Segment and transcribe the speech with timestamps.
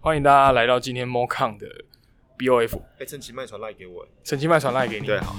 [0.00, 1.66] 欢迎大家来到今天 MoCon 的
[2.38, 2.80] BOF。
[3.00, 5.06] 哎，陈其迈传赖给我，陈其迈传赖给你。
[5.06, 5.34] 对，好。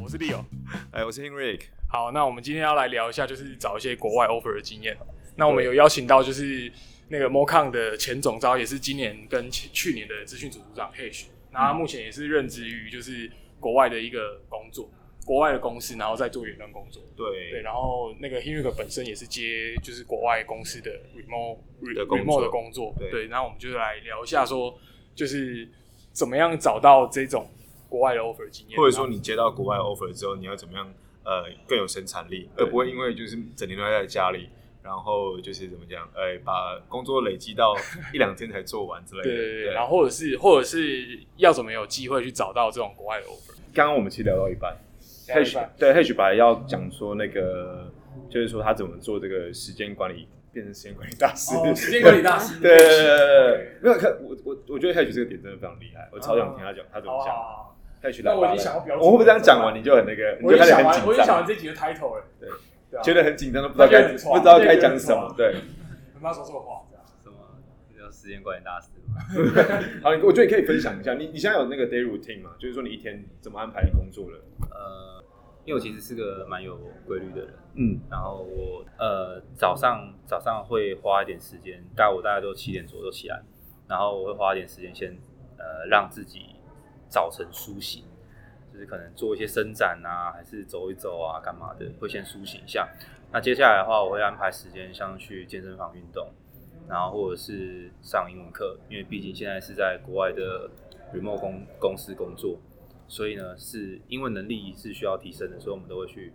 [0.00, 0.44] 我是 Leo，
[0.92, 1.62] 哎，我是 Henrik。
[1.88, 4.96] 好，那我们今天要来聊一下，就是找一些国外 offer 的经验。
[5.34, 6.72] 那我们有邀请到就是
[7.08, 13.28] 那个 MoCon 的前总招，也是今年跟去年的资讯组组长 H，那他目前也是任职于就是
[13.58, 14.88] 国外的一个工作。
[15.24, 17.02] 国外的公司，然后再做远端工作。
[17.16, 21.58] 对对，然后那个 Henrik 本身也是接就是国外公司的 remote
[21.94, 22.92] 的 remote 的工作。
[22.98, 24.76] 对，然后我们就来聊一下，说
[25.14, 25.68] 就是
[26.10, 27.48] 怎么样找到这种
[27.88, 30.92] 国外的 offer 经验，或者说你接到国外 offer 之后，你要怎么样
[31.24, 34.48] 呃更有生产力，而不会因为就是整天都在家里，
[34.82, 37.76] 然后就是怎么讲，呃，把工作累积到
[38.12, 39.28] 一两天才做完之类的。
[39.28, 43.54] 对对对，然后或者是或者是要怎么有机会去找到这种国外的 offer？
[43.72, 44.76] 刚刚我们其实聊到一半。
[45.32, 47.90] H 对 H 本来要讲说那个，
[48.28, 51.54] 就是说他怎么做这个时间管理，变成时间管理大师。
[51.74, 52.58] 时间管理大师。
[52.62, 57.34] 对对对对没有看我我我觉得 H 这个点真的非常厉害，我超想听他讲他怎么讲。
[58.02, 62.24] H 那我已经想要表，我会不会这样讲完你就很那个，你就开始很紧张，我已经想完这几个 title 了。
[62.40, 62.48] 对，
[63.02, 65.32] 觉得很紧张，都不知道该不知道该讲什么。
[65.36, 65.54] 对，
[66.18, 66.82] 不要说错话。
[67.22, 67.36] 什么？
[67.96, 68.88] 叫时间管理大师
[70.02, 72.50] 好，我觉得你可以分享一下，你你现在有那个 day routine 吗？
[72.58, 74.38] 就是说你一天怎么安排你工作的？
[74.72, 75.21] 呃。
[75.64, 83.40] 因为我其实是个蛮有规律的人，嗯，然后我呃早上早上会花一点时间，大概我大概都七点左右起来，
[83.86, 85.16] 然后我会花一点时间先
[85.58, 86.56] 呃让自己
[87.08, 88.04] 早晨苏醒，
[88.72, 92.88] 就是可能做一些伸展啊，还是走一走啊，干嘛的，会先苏醒一下。
[93.30, 96.28] 那接下来的话，我会安排时间像去健身房运动，
[96.88, 100.68] 然后或者是上英文课，因为毕竟现在是在国外的
[101.14, 102.58] remote 公公司工作。
[103.12, 106.32] 所以呢，是英文能力是需要提升的，所以我们都会去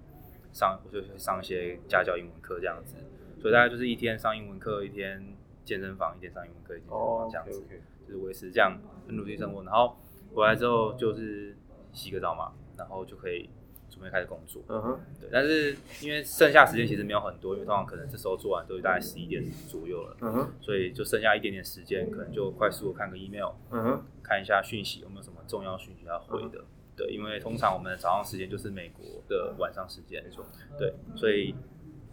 [0.53, 2.97] 上，我就会上一些家教英文课这样子。
[3.41, 7.65] 所以大概就是一天上英文课，一天健身房，一天上英文课，一天健身房这样子，
[8.07, 9.63] 就是维持这样很努力生活。
[9.63, 9.97] 然后
[10.35, 11.57] 回来之后就是
[11.93, 13.49] 洗个澡嘛，然后就可以
[13.89, 14.61] 准备开始工作。
[14.69, 15.29] 嗯哼，对。
[15.31, 20.15] 但是因为剩下时间其实没有很多，因为通常可能这时候做完都大概十一点左右了。
[20.21, 23.53] 嗯哼，所以就剩下一点点时间，可能就快速的看个 email。
[23.71, 24.03] 嗯哼。
[24.27, 26.61] 看一下讯息有没有什么重要讯息要回的，
[26.97, 30.43] 对，因为通常我们早上时间就是美国的晚上时间，没错，
[30.79, 31.53] 对，所以，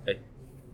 [0.06, 0.15] 哎，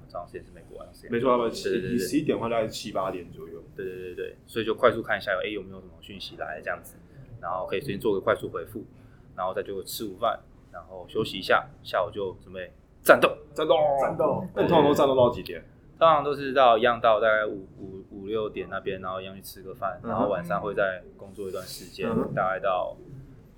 [0.09, 6.97] 早上时间是美国晚上时间，没错，对对对，十一点的话大概是七八点左右，对对对对，所以就快速看一下，哎，有没有什么讯息来这样子，
[7.41, 8.85] 然后可以先做个快速回复，
[9.37, 10.41] 然后再就吃午饭，
[10.73, 12.73] 然后休息一下，下午就准备
[13.03, 15.65] 战斗，战斗，战斗，那通常都战斗到几点？
[16.01, 22.97] 通常都是到一样到大概五五五六点那边，然后一样去吃个饭，然后晚上会再工作一段时间，大概到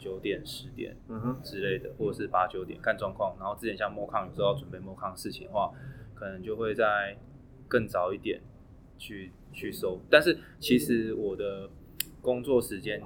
[0.03, 0.97] 九点十点
[1.43, 3.37] 之类的，或者是八九点看状况。
[3.39, 5.73] 然后之前像摸康有时候要准备摸康事情的话，
[6.15, 7.17] 可能就会在
[7.69, 8.41] 更早一点
[8.99, 10.01] 去去收。
[10.11, 11.71] 但是其实我的
[12.21, 13.01] 工作时间，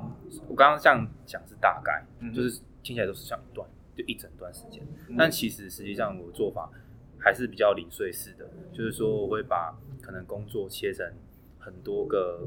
[0.49, 4.83] 我刚刚这样讲是大概，就是听起来都是像一段，就一整段时间。
[5.19, 6.71] 但其实实际上我的做法。
[7.19, 11.05] 还是比较零碎式的，就是说我会把可能工作切成
[11.59, 12.47] 很多个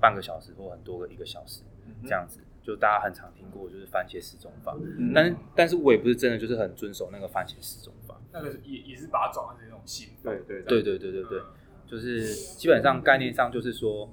[0.00, 1.62] 半个小时或很多个一个小时
[2.02, 4.76] 这样子，就大家很常听过就是番茄时钟法，
[5.14, 10.98] 但但是我也不是真的就是很遵守那个番茄时钟法，那个也也是把它转换成那种新，对对对对。
[10.98, 11.40] 对对对，
[11.86, 14.12] 就是基本上概念上就是说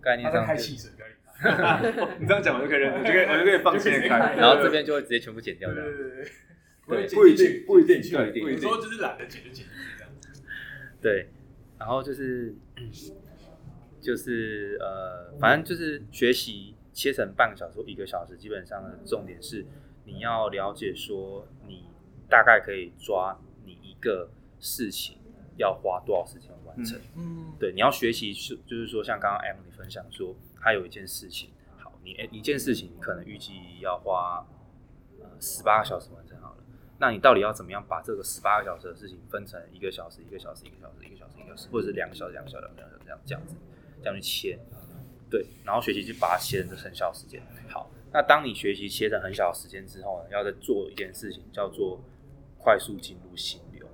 [0.00, 0.92] 概念上开汽水
[2.18, 5.82] 你这样讲我就可以认，就可以我就可以放心开，然后这边就会直接全部剪掉的。
[6.86, 9.66] 对，不一定，不一定，不一定，有时候就是懒得剪就剪
[9.98, 10.12] 这样。
[11.02, 11.28] 对，
[11.78, 12.54] 然后就是，
[14.00, 19.66] 就是呃，反正就是学习切成半个小时或一个小时，基本上的重点是
[20.06, 21.84] 你要了解说你
[22.26, 25.18] 大概可以抓你一个事情
[25.58, 26.98] 要花多少时间完成。
[27.14, 33.52] 嗯，对，你要学习是就是说像刚刚 Emily 分享说，他有一件事情，好，你一件事情你可能预计
[33.82, 34.46] 要花
[35.20, 36.64] 呃十八个小时完成好了。
[36.98, 43.54] 那你到底要怎么样把这个十八个小时的事情分成一个小时、一个小时、一个小时、一个小时、一个小时，或者是两个小时、两个小时、两个小时这样这样子，
[44.00, 44.58] 这样去切，
[45.30, 47.42] 对，然后学习就把它切成很小时间。
[47.68, 52.00] 好，那当你学习切成很小的时间之后呢，要再做一件事情，叫做
[52.58, 53.86] 快速进入心流。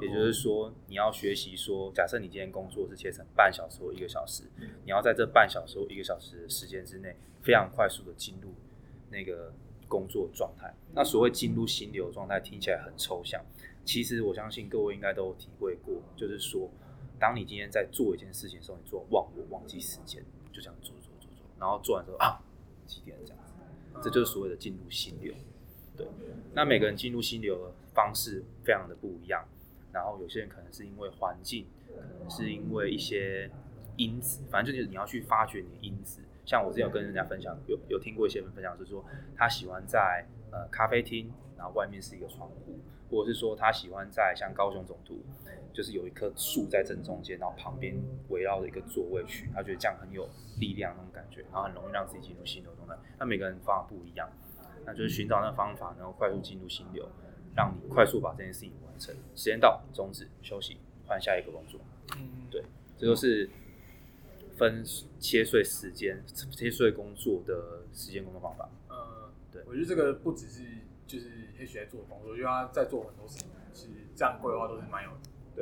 [0.00, 4.44] 也就是说，你要学习说，假设你今天工作是切成半小时或一个小时，
[4.84, 8.54] 你要在这半小时或一个小时的时间之内，非常快速的进入
[9.10, 9.52] 那个。
[9.88, 13.44] 工作状态，那所谓进入心流状态听起来很抽象，
[13.84, 16.66] 其实我相信各位应该都有体会过，就是说，
[17.18, 22.40] 当你今天在做一件事情的时候，你做忘我忘记时间，就这样做做做做，然后做完之后啊
[22.86, 23.52] 几点这样子，
[24.02, 25.32] 这就是所谓的进入心流。
[25.96, 26.06] 对，
[26.54, 29.44] 那每个人进入心流的方式非常的不一样，
[29.92, 33.50] 然后有些人可能是因为环境，可能是因为一些
[33.96, 36.20] 因子，反正就是你要去发掘你的因子。
[36.44, 39.04] 像我之前有跟人家分享，有有听过一些人分享，就是说
[39.36, 42.78] 他喜欢在呃咖啡厅，然后外面是一个窗户，
[43.12, 45.22] 或者是说他喜欢在像高雄总图，
[45.70, 47.94] 就是有一棵树在正中间，然后旁边
[48.30, 50.26] 围绕着一个座位区，他觉得这样很有
[50.58, 52.96] 力量那种感觉，然后很容易让自己进入心流状态。
[53.18, 54.26] 那每个人方法不一样，
[54.86, 57.06] 那就是寻找那个方法，然后快速进入心流，
[57.54, 59.14] 让你快速把这件事情完成。
[59.34, 61.78] 时间到，终止，休息，换下一个工作。
[62.16, 62.64] 嗯，对，
[62.96, 63.50] 这就是
[64.56, 64.82] 分
[65.18, 68.70] 切碎时间、切碎工作的时间工作方法。
[68.88, 70.62] 呃，对我觉得这个不只是
[71.06, 75.10] 就是黑学在做的工作，我觉得他在做很多事情，其实这样规划都是蛮有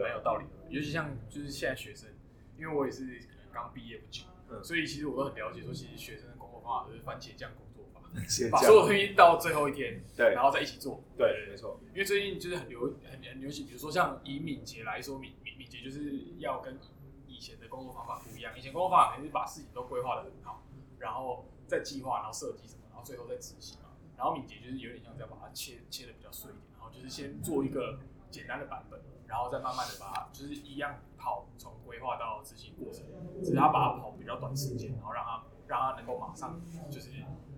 [0.01, 0.69] 蛮有道理的。
[0.69, 2.09] 尤其像就是现在学生，
[2.59, 3.21] 因为我也是
[3.53, 8.01] 刚毕业不久，嗯所以其实我都很了解，说其实学生的工作方法就是番茄酱工作法，
[8.53, 11.03] 把所有东西到最后一天，对然后再一起做。
[11.17, 16.79] 对，没错，因为最近就是很流很很流行，比如说像以敏捷来说，敏敏敏捷就是要跟
[17.27, 18.57] 以前的工作方法不一样。
[18.57, 20.63] 以前工作方法可能是把事情都规划的很好，
[20.99, 23.90] 然后再计划，然后设计什么，然后最后再执行嘛。
[24.21, 27.99] 然后敏捷就是有点像这样把它切切的比较碎一点，然后就是先做一个
[28.31, 33.07] 简单的版本，然后再慢慢的把它就是一样跑从规划到执行过程，
[33.43, 37.09] 只是他把它跑比较短时间，然后让它让它能够马上就是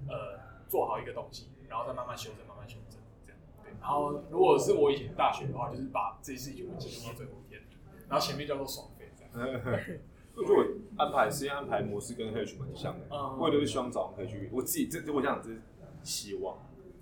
[0.09, 0.39] 呃
[0.69, 3.41] 做好一个东西，然后再慢慢修正，慢慢修正这样。
[3.65, 7.61] 对，然后如果是我以前大学的话，就是把这些事情集中到最后一天，
[8.09, 9.33] 然后前面叫做爽费这样。
[10.35, 10.65] 我觉得我
[10.97, 15.61] 安排时间安排模式跟 H 蛮像的，嗯我也都是希望早上可以去，我自己这这我这样子
[16.05, 16.59] 希望，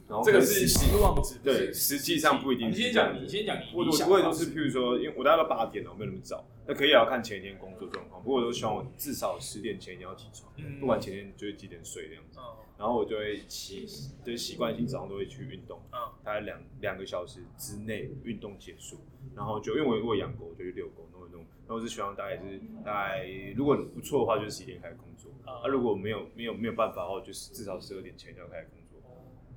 [0.09, 8.23] 然后这个是希望值，对，实际上不一定你先讲，你先讲我我我也都是，譬如说，因为我大概到八点了，我没有那么早，那可以也要看前一天工作状况。
[8.23, 12.39] 不过我都希望我至少十点前一定要起床，嗯不管前天就是几点睡这样子。
[12.39, 12.45] 嗯
[12.81, 13.87] 然后我就会习，
[14.25, 18.97] 就是习惯性早上都会去运动，嗯大概两两个小时之内运动结束，
[19.37, 21.43] 然后就因为我我有养狗，我就去遛狗弄一弄。
[21.43, 28.80] 然后我是希望大概是大概如果不错的话，就是十一点开始工作，嗯啊如果没有没有没有办法的话，就是至少十二点前就要开始工作。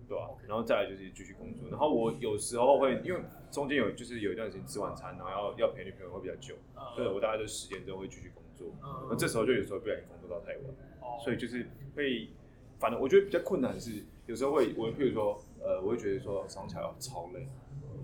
[0.07, 3.19] 对吧、然后再来就是继续工作，然后我有时候会因为
[3.51, 6.55] 中间有就是有一段时间吃晚餐，然后要要陪女朋友会比较久，
[6.95, 8.67] 所以我大概就十点之后会继续工作，
[9.09, 10.65] 那嗯这时候就有时候不小心工作到太晚，
[11.01, 11.17] 哦。
[11.23, 11.65] 所以就是
[11.95, 12.29] 会，
[12.79, 17.47] 反正我觉得比较困难的是有时候会我譬如说呃我会觉得说早上起来哦超累，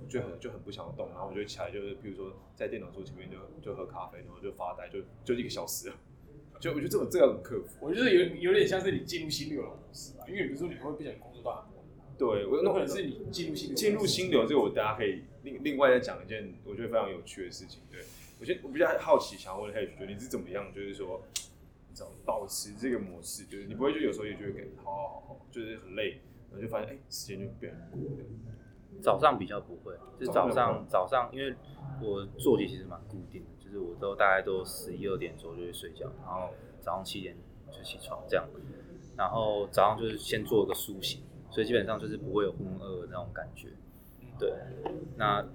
[0.07, 5.91] 就很就很不想动，然后我就起来就是譬如说在电脑桌前面就就喝咖啡，然后就发呆，就就一个小时，
[6.59, 7.85] 就我觉得这种这个很克服。
[7.85, 11.68] 我觉得有有点像是你进入心流的模式吧，因为比如说你会不小心工作到
[12.19, 17.81] 对我那有可能是你进入心流进入心流这个，我大家可以另另外再讲一件我觉得非常有趣的事情。
[17.89, 18.01] 对
[18.39, 21.21] 我觉得我比较好奇，想要问 H，就你是怎么样，就是说，
[21.87, 26.19] 你知道保持这个模式，就是你不会就有时候也觉得好好好好，就是很累，
[26.51, 28.25] 然后就发现哎、时间就变过了。
[29.01, 31.55] 早上比较不会，就是早上早上，因为
[32.01, 36.49] 我作息其实蛮固定的，就是我都大概都十一二点左右就会睡觉，然后
[36.81, 37.37] 早上七点
[37.71, 38.45] 就起床这样，
[39.15, 41.21] 然后早上就是先做个苏醒，
[41.51, 43.69] 所以基本上就是不会有浑浑噩噩那种感觉。
[44.37, 44.53] 对，
[45.17, 45.45] 那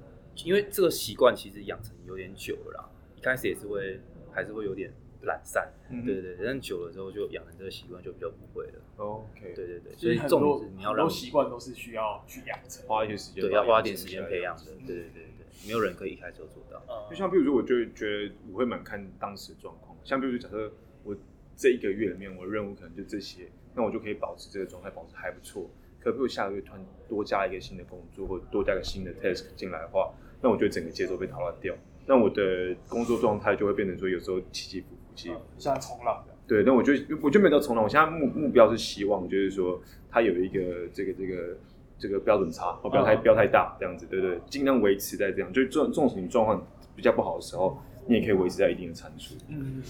[0.45, 4.01] 因为这个习惯其实养成有点久了啦，一开始也是会
[4.33, 4.93] 还是会有点
[5.23, 8.73] 懒散，嗯对对对，但久了之后就养成这个习惯就比较不会了。
[8.97, 12.87] OK，对对对，所所以很多点是你要让很多习惯都是需要去养成。
[12.87, 14.73] 花一些时间，对，要花点时间培养的。
[14.73, 16.83] 嗯对对对对，没有人可以一开始就做到。
[16.89, 19.97] 嗯就像比如说，我就觉得我会蛮看当时的状况。
[20.05, 20.71] 像比如说，假设
[21.05, 21.17] 我
[21.57, 25.69] 这一个月里面我的任务可能就这些，那我就可以保持这个状态，保持还不错。
[26.01, 31.75] 可比如下个月突然多加一个新的工作，或多加个新的 task 进来的话，那我觉得整个节奏被打乱掉。
[32.07, 35.45] 那我的工作状态就会变成说，有时候起起伏伏，起起伏伏。
[35.57, 36.39] 像冲浪这样。
[36.47, 36.93] 对，那我就
[37.23, 39.81] 我就没到冲浪，我现在目目标是希望就是说，
[40.11, 41.57] 它有一个这个这个
[41.99, 49.35] 这个标准差，哦，不要太嗯不要太大，这样子，对对，尽量维持在这样，就是这种这种你状况比较不好的时候，你也可以维持在一定的参数。
[49.49, 49.83] 嗯，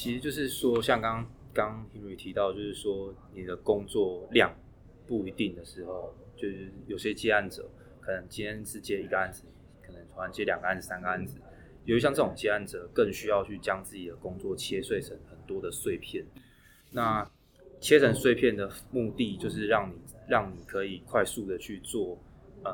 [0.00, 4.50] 其实就是说，像刚刚 Henry 提到，就是说你的工作量
[5.06, 7.68] 不一定的时候，就是有些接案者
[8.00, 9.44] 可能今天是接一个案子，
[9.82, 11.38] 可能突然接两个案子、三个案子。
[11.84, 16.24] 由于像这种接案者，更需要去将自己的工作切碎成很多的碎片。
[16.92, 17.30] 那
[17.78, 22.18] 切成碎片的目的，就是让你让你可以快速的去做
[22.64, 22.72] 呃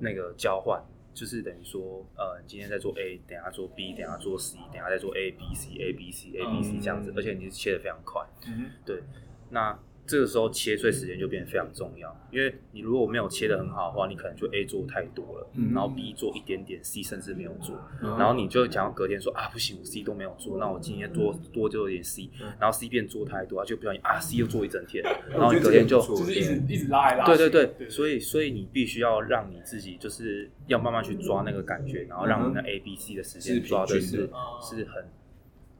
[0.00, 0.82] 那个交换，
[1.14, 8.26] 就是等于说呃你今天在做 A，等下做 B，等下做 C，等下再做 A B C A B C A B C 这样子，嗯而且你是切的非常快。
[8.46, 9.02] 嗯对，
[9.50, 9.78] 那
[10.12, 15.72] 这个时候切碎时间就变得非常重要，因为你如果没有切的很好的话，你可能就 A 做太多了，嗯。
[15.72, 18.18] 然后 B 做一点点，C 甚至没有做，嗯。
[18.18, 22.28] 然后你就讲到隔天说啊不行，我 C 都没有做，那我今天多多做一点 C，
[22.60, 27.38] 然后 C 变做太多，啊就不小心啊 C 又做一整天，然后你隔天就一直一直拉来拉去。
[27.38, 34.32] 对对对，所以所以你必须要让你自己就是要慢慢去抓那个感觉，然后让你的嗯 A B C 的时间抓的是平均的。
[34.60, 35.04] 是很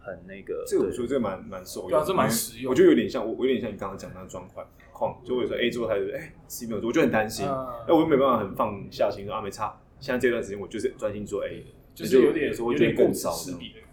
[0.03, 0.65] 很那个。
[0.67, 2.05] 这个我觉得这个蛮蛮对啊。
[2.07, 2.71] 这蛮实用。
[2.71, 7.47] 我就有点像我，我有点像你刚刚讲那个状况况，就或者说 A 做还度，哎，C 没有做，我就很担心。
[7.47, 9.81] 那我又没办法很放下心说，啊，没差。
[10.01, 11.67] 现在这段时间我就是专心做 A 的。
[11.95, 13.31] 就是有点，我有点拱手。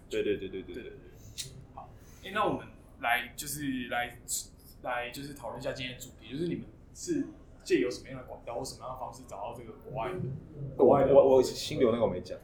[0.10, 0.84] 对对对对对。
[1.76, 1.90] 好。
[2.24, 2.66] 哎，那我们
[3.02, 4.18] 来，就是来，
[4.84, 6.64] 来，就是讨论一下今天主题，就是你们
[6.96, 7.28] 是
[7.64, 10.16] 借由什么样的广告或什么样的方式找到这个国外的。
[10.76, 12.40] 国外，我我，新流那个我没讲。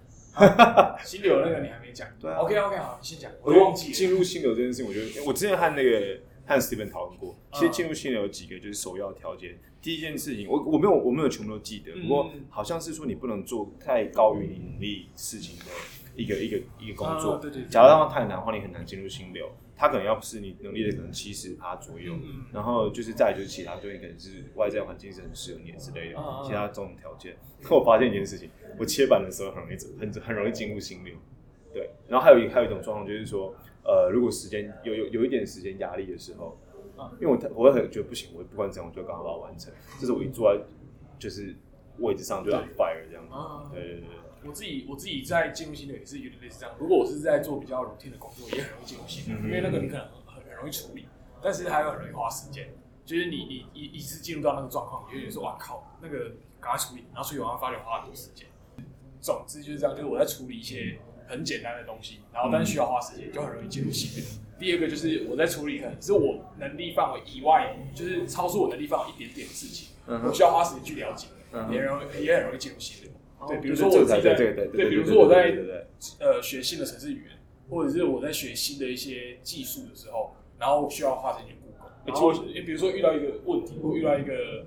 [1.04, 2.08] 新流那个你还没讲。
[2.20, 3.32] 对啊 OK OK，好，你先讲。
[3.42, 3.94] 我忘记了。
[3.94, 9.58] 进入心流这件事情，我觉得我之前和那个和 Steven 讨论过，其实嗯进入心流有几个就是首要条件。
[9.82, 15.65] 第一件事情，我我没有我没有全部都记得，不过嗯好像是说你不能做太高于你能力事情的
[16.16, 17.40] 一个一个一个工作啊。
[17.42, 19.50] 对对对假如让它太难的话，你很难进入心流。
[19.78, 27.36] 他可能要不是你能力的可能七十趴左右，嗯然后就是再就是其他，对你可能是外在环境是很适合你之类的，其他种种条件。
[27.70, 31.14] 我发现一件事情，我切板的时候很容易很很容易进入心流。
[31.74, 33.54] 对，然后还有一还有一种状况就是说，
[33.84, 36.58] 呃，如果时间有有有一点时间压力的时候，
[36.98, 39.74] 嗯因为我我会很觉得不行，我不管怎样，我就刚好把它完成。
[40.00, 40.64] 这是我一坐在
[41.20, 41.54] 就是
[42.00, 43.36] 位置上就很 fire 这样子。
[43.74, 44.08] 对对对，
[44.46, 46.75] 我自己我自己在进入新的也是有点类似这样。
[46.80, 51.08] 如果我是在做比较 routine 的工作，也很容易进入新流，嗯因为那个你可能很很容易处理，
[51.42, 52.70] 但是还有很容易花时间。
[53.06, 58.48] 就是你你一一次进入到那个状况，你就觉得说哇靠，那个赶快处理，然后处理完发现花很多时间。
[59.22, 60.98] 总之就是这样，就是我在处理一些
[61.28, 64.28] 很简单的东西，然后但是需要花时间，就很容易进入新的。
[64.58, 73.12] 第二个就是我在处理可能是我能力范围以外，就是超出我能力范围一点点的事情，嗯我需要花时间去了解，嗯也很容易也很容易进入新流。
[73.48, 75.56] 对，比如说我自己在对对对对，比如说我在
[76.20, 77.38] 呃学新的城市语言，
[77.70, 82.32] 或者是我在学新的一些技术的时候，然后我需要花时间去 Google，然后
[82.65, 84.65] 比如说遇到一个问题或遇到一个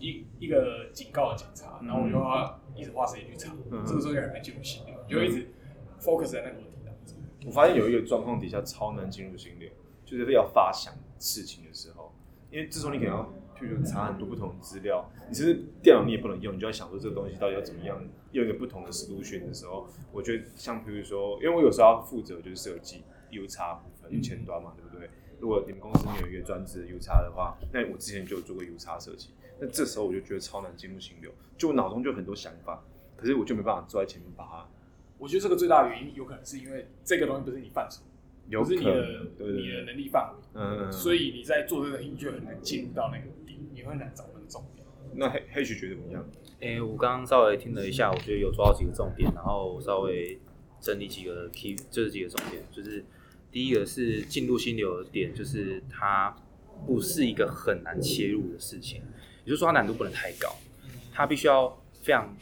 [0.00, 3.82] 一一个警告的检查，然后我就要一直花时间去查，嗯。
[3.86, 5.48] 这个时候就很难进入心流，你就一直
[6.00, 7.16] focus 在那个问题当中。
[7.46, 9.68] 我发现有一个状况底下超难进入心流，
[10.04, 12.12] 就是要发想事情的时候，
[12.50, 18.02] 因为这时候你可能要，譬如查很多不同的资料，你其实电脑你也不能用，你就要想说这个东西到底要怎么样
[18.32, 25.08] 用一个不同的 solution 的时候，我觉得像譬如说，因为我有时候要负责就是设计 U 叉部分，因为前端嘛，对不对？
[25.38, 32.82] 如果你们公司没有一个专职的 U 叉的话，那我之前就有做过 U 叉设计，那这时候我就觉得超难进入心流，就我脑中就有很多想法，
[33.16, 34.68] 可是我就没办法坐在前面把它
[35.18, 38.02] 我觉得这个最大的原因有可能是因为这个东西不是你范畴，
[38.48, 38.92] 有不是你的
[39.38, 43.26] 你的，能力范围，嗯，所以你在做这个东西就很难进入到那个
[43.84, 44.86] 会很难找那个重点。
[45.14, 46.24] 那黑黑曲觉得怎么样？
[46.60, 50.38] 诶、我刚刚稍微听了一下，我觉得有抓到几个重点，然后稍微
[50.80, 53.04] 整理几个 key，就是几个重点，就是
[53.50, 56.34] 第一个是进入心流的点，就是它
[56.86, 59.02] 不是一个很难切入的事情，
[59.44, 60.54] 也就是说它难度不能太高，
[61.12, 62.34] 它必须要非常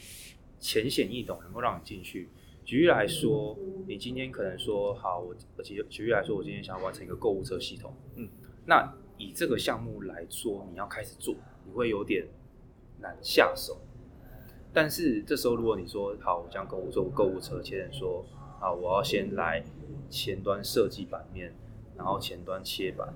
[0.60, 2.28] 浅显易懂，能够让你进去。
[2.64, 8.28] 举例来说，你今天可能说好，我我举举例来说，我今天想要完成一个购物车系统，嗯，
[8.66, 11.34] 那以这个项目来说，你要开始做，
[11.66, 12.26] 你会有点
[13.00, 13.76] 难下手。
[14.72, 18.24] 但是这时候，如果你说好，我将购物做购物车，切成说
[18.60, 19.62] 啊，我要先来
[20.08, 21.52] 前端设计版面，
[21.96, 23.12] 然后前端切板，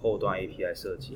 [0.00, 1.14] 后端 API 设计，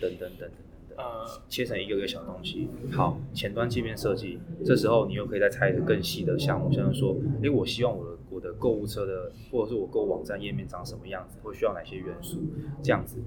[0.00, 2.68] 等等等等等等，呃，切成一个个小东西。
[2.92, 12.38] 好，前端界面设计，这时候你又可以再拆一个更细的项目，像是说，诶，我希望我的我的购物车的，或者是我购物网站页面长什么样子，会需要哪些元素，
[12.80, 13.18] 这样子。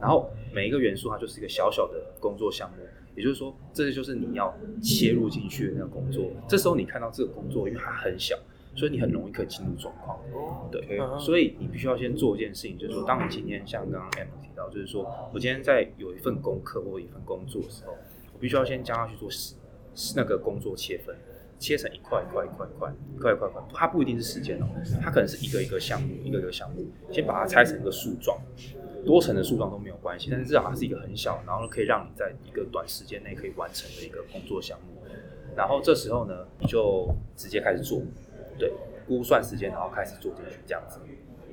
[0.00, 2.76] 然后每一个元素它就是一个小小的工作项目，
[3.14, 4.52] 也就是说，这就是你要
[4.82, 6.24] 切入进去的那个工作。
[6.48, 8.34] 这时候你看到这个工作，因为它很小，
[8.74, 10.18] 所以你很容易可以进入状况。
[10.70, 15.04] 对所以你必须要先做一件事情，就是说，当你今天像刚刚 M 提到，就是说
[15.34, 17.92] 我今天在有一份功课或一份工作的时候，
[18.32, 19.28] 我必须要先将它去做
[20.16, 21.14] 那个工作切分，
[21.58, 24.66] 切成一块一块一块一块一块一块块，它不一定是时间哦，
[25.02, 28.38] 它可能是一个一个项目，一个一个项目，先把它拆成一个树状。
[29.04, 35.00] 多层的树状都没有关系，但是至少它是一个很小，然后可以让你在一个短时间内可以完成的一个工作项目。
[35.56, 38.00] 然后这时候呢，你就直接开始做，
[38.58, 38.72] 对，
[39.06, 41.00] 估算时间，然后开始做进去，这样子。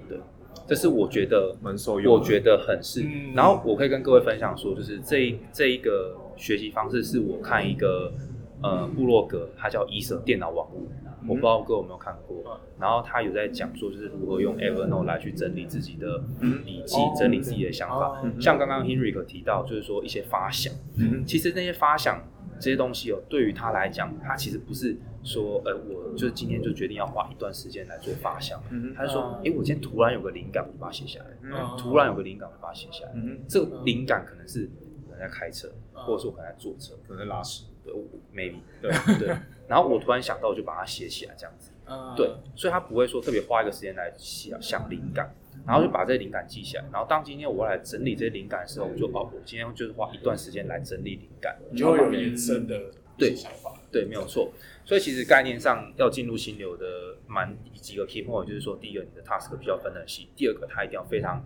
[0.08, 0.20] 对，
[0.68, 3.02] 这是我觉得蛮受用我觉得很是。
[3.02, 8.14] 嗯然后我可以跟各位分享说，就是这一这一个学习方式是我看一个
[8.62, 10.82] 呃部落格，它叫伊舍电脑网络，
[11.24, 12.60] 我不知道各位有没有看过嗯。
[12.80, 18.22] 然后他有在讲说，就是如何用 Evernote 来去整理自己的嗯笔记哦，整理自己的想法。
[18.22, 22.22] 哦像刚刚 Henrik 提到，就是说一些发想，嗯其实那些发想
[22.60, 31.26] 这些东西哦，对于他来讲，他其实不是说，呃，我就是今天就决定要花一段时间来做发想，嗯他是说嗯，哎，我今天突然有个灵感，我就把它写下来。
[31.44, 33.12] 嗯突然有个灵感，我就把它写下来。
[33.16, 34.70] 嗯这个灵感可能是
[35.06, 39.36] 我可能在开车，嗯或者是我可能在坐车，可能拉屎，对我，maybe 对 对。
[39.68, 41.72] 然后我突然想到，我就把它写起来，这样子。
[41.90, 45.34] 嗯对，所以他不会说特别花一个时间来想想灵感，
[45.66, 46.86] 然后就把这些灵感记下来。
[46.92, 53.74] 然后当今天我要来整理这些灵感的时候，我就哦，我今天就是花一段时间来整理灵感，你就会有延伸的对想法。
[53.90, 54.52] 对，没有错。
[54.84, 56.86] 所以其实概念上要进入心流的
[57.26, 61.42] 蛮几个 key point，就是说，第一个你的 task 比较分得很细，第二个它一定要非常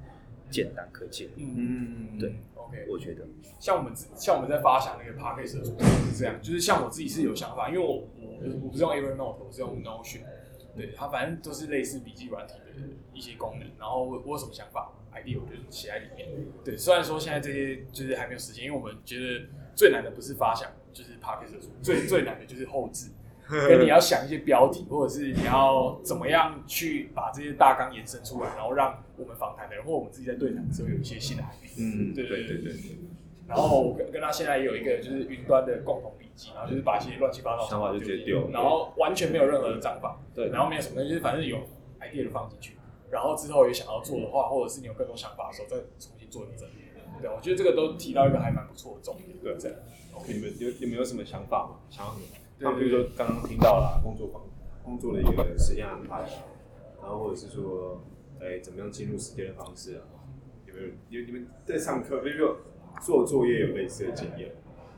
[0.52, 1.34] 简单可进入。
[1.38, 2.86] 嗯，对，OK。
[2.90, 3.26] 我觉得，
[3.60, 5.80] 像我们自像我们在发想那个 p a c k a g e 的时候
[6.12, 10.22] 是这样，就是像我自己是有想法，因为我我我不是用 Evernote，我是用 Notion，
[10.76, 16.28] 对它反正都是类似笔记软体的一些功能，然后我我有什么想法 idea 我就写在里面。
[16.64, 23.10] 对，虽然说现在这些就是还没有实现，因为我们觉得最难的不是发想，就是 p a c k a g e 的最最难的就是后置。
[23.68, 31.70] 跟你要想一些标题，或者是你要怎么样去把这些大纲延伸出来，然后让我们访谈的人或我们自己在对谈的时候有一些新的 idea。
[31.78, 32.74] 嗯，对对对对
[33.48, 41.58] 然后我跟跟他现在也有一个就是云端的共同笔记，然后就是把一些乱七八糟的想法就直接丢然后完全没有任何的章法，对然后没有什么，就是反正有
[42.00, 42.78] idea 就放进去，
[43.10, 46.76] 然后之后有想要做的话，或者是你有更多想法的时候，再重新做一个整理。
[47.22, 49.38] 对，我觉得这个都提到一个还蛮不错的重点。
[49.44, 49.78] 对这样。
[50.28, 51.76] 你们有有没有什么想法吗？
[51.90, 52.26] 想要什么？
[52.62, 54.42] 对那比如说刚刚听到了工作坊
[54.84, 56.22] 工作的一个时间安排，
[57.02, 58.00] 然后或者是说，
[58.40, 60.02] 哎，怎么样进入时间的方式啊？
[60.68, 62.58] 有没有有你们在上课，比如说
[63.02, 64.52] 做作业有类似的经验？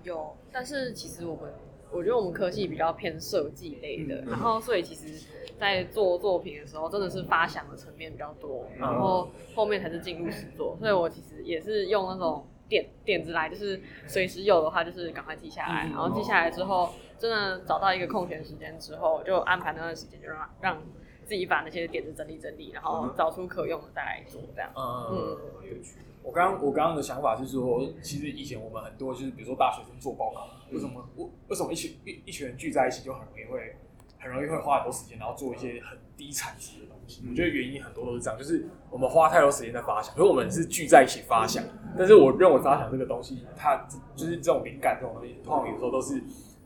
[0.04, 1.54] 有，但是其实我们，
[1.92, 5.26] 我觉得我们科系比较偏设计类的，嗯然后所以其实，
[5.58, 20.82] 在做作品的时候，真的是发想的层面比较多，然后后面才是进入实作，所以我其实也是用那种点点子来，就是随时有的话，就是赶快记下来，嗯然后记下来之后，真的找到一个空闲时间之后，就安排那段时间，就让让
[21.26, 24.70] 自己把那些点子整理整理，然后找出可用的再来做，这样。
[24.76, 25.98] 嗯，很有趣。
[26.22, 33.76] 我刚我刚刚的想法是说，其实以前我们很多就是比如说大学生做报告，为什么我为什么一群一一群人聚在一起就很容易会
[34.20, 37.26] 很容易会花很多时间，然后做一些很低产值的东西？
[37.30, 41.64] 我觉得原因很多都是这样，就是我们花太多时间在发想，所以我们是聚在一起发想，
[41.98, 46.22] 但是我认为发想这个东西，它就是这种灵感这种东西，通常有时候都是。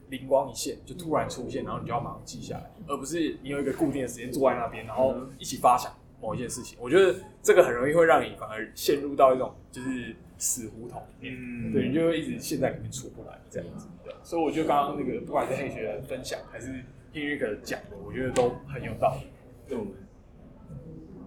[0.09, 5.91] 灵光一现，就突然出现，然后你就要马上记下来，而不是你有一个固定的时间坐在那边，然后一起发想
[6.21, 6.77] 某一件事情。
[6.81, 13.87] 我觉得这个很容易会让你反而陷入到一种就是死胡同里面，嗯对，你就会一直陷在里面出不来这样子。
[14.03, 19.27] 对，所以我觉得刚刚那个不管是黑学的分享还是 Henrik 讲的，我觉得都很有道理。
[19.67, 19.93] 对我们，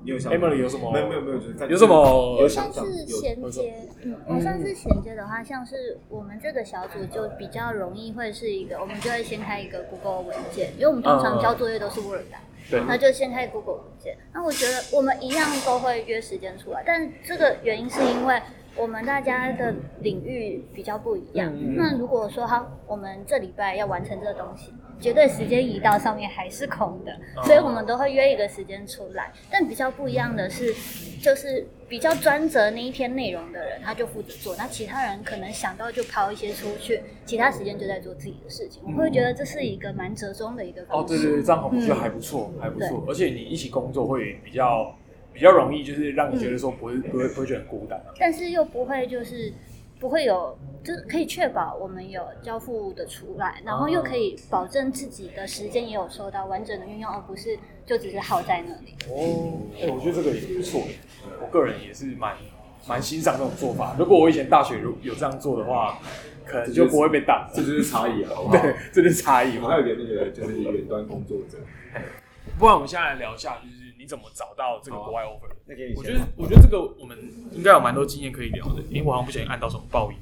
[0.03, 0.91] 你有想法 Emily 有什么？
[0.93, 2.39] 没有没有没有，就是看有什么？
[2.41, 12.81] 有想法算是有衔接，嗯，我算是衔接的话，像是我们这个小组就比较容易会是一个，我们就会先开一个 Google 文件，因为我们通常交作业都是 Word 档，对。
[12.87, 14.17] 那就先开 Google 文件。
[14.33, 18.41] 那我觉得我们一样都会约时间出来，但这个原因是因为
[18.77, 21.53] 我们大家的领域比较不一样。
[21.53, 21.77] 嗯。
[21.77, 29.33] 那如果说好，我们这礼拜要完成这个东西，绝对时间移到上面还是空的，哦所以我们都会约一个时间出来。
[29.51, 30.75] 但比较不一样的是，
[31.21, 38.83] 就是比较专责那一篇内容的人，他就负责做，那其他人可能想到就抛一些出去，其他时间就在做自己的事情。
[38.85, 41.15] 我会觉得这是一个蛮折中的一个哦，方式。
[41.15, 43.05] 对对对，这样我觉得还不错，还不错。
[43.09, 44.95] 而且你一起工作会比较
[45.33, 48.13] 比较容易，就是让你觉得说不会不会不会觉得很孤单啊。
[48.19, 49.53] 但是又不会就是
[50.01, 58.95] 不会有，就是可以确保我们有交付的出来，然后又可以保证自己的时间也有收到完整的运用，而不是就只是耗在那里。
[59.11, 60.81] 哦，哎、我觉得这个也不错。
[61.43, 62.35] 我个人也是蛮
[62.89, 63.95] 蛮欣赏这种做法。
[63.99, 65.99] 如果我以前大学如有这样做的话，
[66.47, 67.47] 可能就不会被挡。
[67.55, 68.57] 这就是差异啊，好不好？
[68.57, 69.69] 对，这就是差异我。
[69.69, 71.59] 还有一个那个就是远端工作者，
[72.59, 75.53] 不然我们现在来聊一下，就是你怎么找到这个国外 offer。
[75.95, 77.19] 我觉得，我觉得这个我们
[77.53, 78.81] 应该有蛮多经验可以聊的。
[78.89, 80.17] 因为我好像不小心按到什么报应。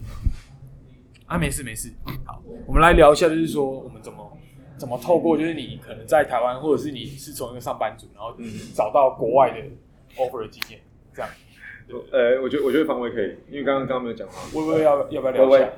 [1.27, 1.93] 啊，没事没事。
[2.25, 4.37] 好，我们来聊一下，就是说我们怎么
[4.77, 10.81] 怎么透过，就是你可能在台湾，或者是你是从一个上班族，然后嗯找到国外的 offer 的经验，
[11.15, 11.31] 这样。
[12.11, 15.71] 呃，我觉得我觉得方威可以，因为刚刚刚刚没有讲话，微微要要不要聊一下？，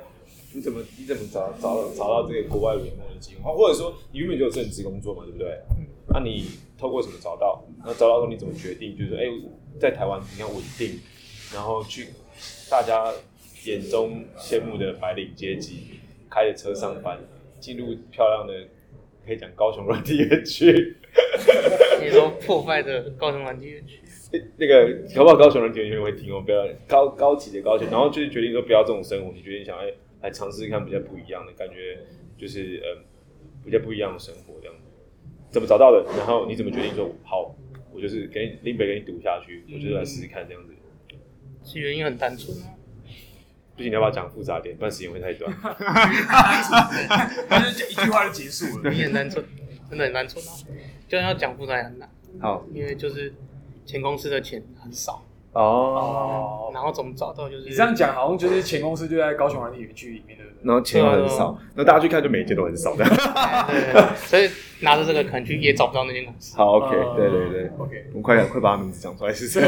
[0.55, 3.53] 你怎么你怎么找找到找到这个国外联盟的机会？
[3.53, 5.61] 或者说你原本就有正职工作嘛，对不对？
[6.13, 6.49] 那、你
[6.81, 7.63] 透过什么找到？
[7.85, 8.97] 那找到之后你怎么决定？
[8.97, 9.25] 就是说，哎、
[9.79, 10.99] 在台湾你要稳定，
[11.53, 12.07] 然后去
[12.71, 13.13] 大家
[13.65, 17.19] 眼中羡慕的白领阶级，开着车上班，
[17.59, 18.67] 进入漂亮的
[19.23, 20.97] 可以讲高雄软体园区。
[22.01, 23.99] 你说破败的高雄软体园区，
[24.57, 31.99] 那个搞不好高雄人体园区会听哦，不要高高级的高雄，然后就是决定说不要这种生活，你决定想哎来尝试看比较不一样的感觉，
[32.35, 33.03] 就是呃
[33.63, 34.90] 比较不一样的生活这样子。
[35.51, 36.03] 怎么找到的？
[36.17, 37.53] 然后你怎么决定说好，
[37.93, 40.73] 我就是给你林北给你赌下去，我就是来试试看这样子。
[41.63, 42.73] 其实原因很单纯啊，
[43.75, 44.75] 不行，你要不要讲复杂点？
[44.75, 45.51] 不然时间会太短。
[47.49, 48.89] 就是一句话就结束了。
[48.89, 49.45] 原因很单纯，
[49.89, 50.51] 真的很单纯啊，
[51.07, 52.09] 就算要讲复杂也很难，
[52.39, 53.31] 好因为就是
[53.85, 60.57] 前公司的钱很少，哦，哦，然后怎么找到就是你这样讲好像就是前公司就在高雄软体园区里面，对不对？
[60.63, 63.03] 然后钱又很少，那大家去看就每一件都很少的。
[63.03, 64.49] 对对对，所以
[64.81, 66.55] 拿着这个可能去也找不到那间公司。
[66.55, 69.59] 好，OK，呃对对对，，OK，我们快点快把他名字讲出来试试。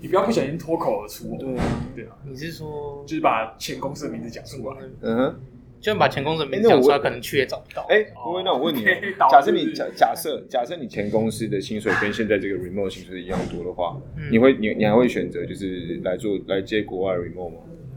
[0.00, 1.36] 你不要不小心脱口而出哦。
[1.38, 1.64] 对啊，
[1.96, 4.76] 对啊，你是说就是把前公司的名字讲出来。
[5.02, 5.40] 嗯哼。
[5.80, 7.86] 就算把前公司的名字讲出来，可能去也找不到。
[7.88, 8.82] 哎，不会，那我问你
[9.30, 17.56] 假设你假假设假设你前公司的薪水跟现在这个 remote 薪水一样多的话，嗯你会你你还会选择就是来做来接国外 remote 吗？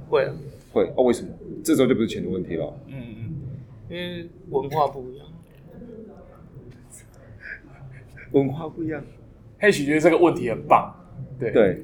[0.10, 0.34] 会啊，
[0.72, 1.30] 会哦，为什么？
[1.64, 2.74] 这时候就不是钱的问题了。
[2.88, 3.36] 嗯嗯，
[3.90, 5.26] 因为文化不一样。
[8.32, 9.04] 文化不一样。
[9.60, 10.94] 黑许觉得这个问题很棒。
[11.40, 11.84] 对，对，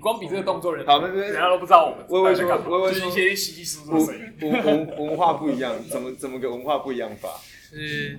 [0.00, 4.50] 你光比这个动作，人好那那人家都不知道我们微微说微微说就是一些稀稀疏疏文的声音。
[4.50, 7.28] 文文文化不一样，怎么怎么个文化不一样法？
[7.70, 8.18] 是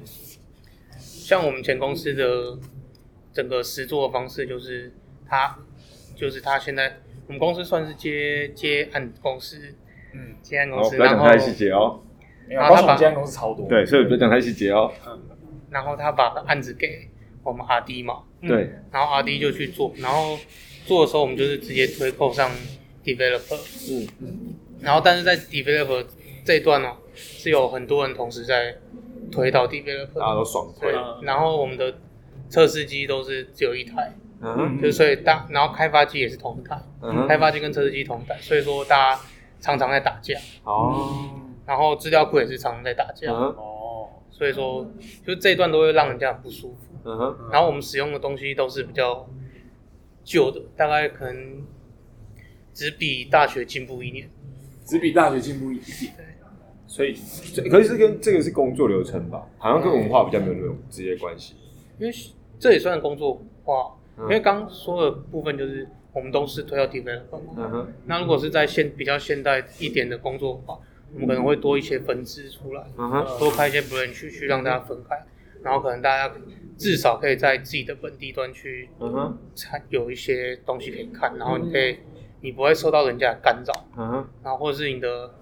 [1.00, 2.56] 像我们前公司的
[3.34, 4.94] 整个实作方式，就是
[5.28, 5.58] 他
[6.16, 9.74] 就是他现在我们公司算是接接案公司，
[10.14, 12.00] 嗯，接案公哦，司，然后不要讲太细节哦。
[12.48, 13.68] 没有，然后他把高雄这间公司超多。
[13.68, 14.94] 对，所以不要讲太细节哦。
[15.72, 17.10] 然后他把案子给
[17.42, 20.38] 我们阿 D 嘛，对，然后阿 D 就去做，然后
[20.86, 22.52] 做的时候我们就是直接推扣上
[23.04, 26.06] developer，嗯，然后但是在 developer
[26.44, 28.76] 这一段呢、是有很多人同时在
[29.32, 31.96] 推到 developer，大家都爽对推。，然后我们的
[32.50, 34.56] 测试机都是只有一台，嗯。
[34.56, 39.22] 哼，就所以大，然后开发机也是同一台，嗯哼，开发机跟测试机同一台，所以说大家
[39.60, 41.30] 常常在打架，哦，
[41.66, 44.86] 然后资料库也是常常在打架，哦，所以说
[45.26, 46.78] 就这一段都会让人家很不舒服。
[47.04, 49.28] 嗯哼，然后我们使用的东西都是比较
[50.24, 51.64] 旧的，大概可能
[52.74, 54.30] 只比大学进步一年。
[54.86, 56.14] 只比大学进步一点。
[56.88, 57.16] 所以，
[57.54, 59.48] 这可是跟这个是工作流程吧？
[59.58, 61.56] 好像跟文化比较没有那种直接关系。
[61.98, 62.14] 因为
[62.60, 67.54] 这也算工作化，嗯因为刚说的部分就是我们都是推到 developer 嘛。
[67.56, 70.78] 嗯哼，那如果是在现比较现代一点的工作的话，
[71.14, 75.16] 我们可能会多一些分支出来，嗯哼，多开一些 branch 去让大家分开，
[75.64, 76.36] 然后可能大家
[76.78, 81.98] 至少可以在自己的本地端去嗯哼，参有一些东西可以看，然后你可以
[82.42, 85.34] 你不会受到人家的干扰，嗯哼，然后或者是你的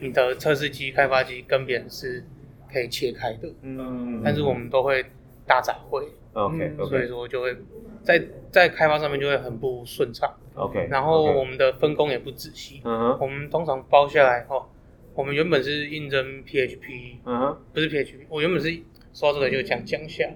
[0.00, 2.24] 你的测试机、开发机跟别人是
[2.72, 4.22] 可以切开的，嗯。
[4.24, 5.04] 但是我们都会
[5.46, 7.56] 大杂烩，OK 所以说就会
[8.02, 14.68] 在在开发上面就会很不顺畅，OK，然后我们的分工也不仔细，嗯哼，我们通常包下来后，
[15.14, 18.70] 我们原本是应征 PHP，嗯哼，不是 PHP，我原本是
[19.12, 20.28] 说到这个就讲讲一下，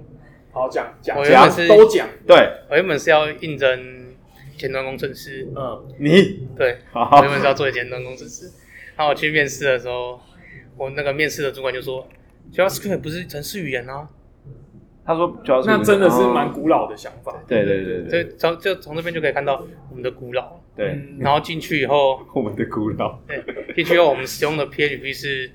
[0.53, 2.09] 好讲讲讲我原本是都讲。
[2.27, 2.37] 对
[2.71, 4.15] 我原本是要应征
[4.57, 8.47] 前端工程师，嗯，你，对，好 我原本是要做前端工程师。
[8.95, 10.21] 然后我去面试的时候，
[10.77, 12.07] 我那个面试的主管就说
[12.53, 14.09] ，JavaScript 不是程式语言啊。
[15.05, 17.43] 他说主要是那真的是蛮古老的想法。
[17.49, 20.61] 对对对对所以从就从这边就可以看到我们的古老。
[20.77, 23.43] 对，嗯然后进去以后， 我们的古老，对，
[23.75, 25.51] 进去以后我们使用的 PHP 是